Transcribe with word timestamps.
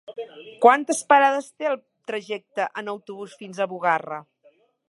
Quantes 0.65 1.01
parades 1.13 1.51
té 1.59 1.69
el 1.73 1.77
trajecte 2.13 2.69
en 2.83 2.93
autobús 2.97 3.39
fins 3.43 3.59
a 3.67 3.73
Bugarra? 3.75 4.23